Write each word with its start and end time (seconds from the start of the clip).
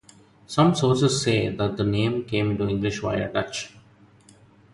Some 0.47 0.73
sources 0.73 1.21
say 1.21 1.49
that 1.49 1.77
the 1.77 1.83
name 1.83 2.25
came 2.25 2.49
into 2.49 2.67
English 2.67 3.01
via 3.01 3.31
Dutch. 3.31 3.71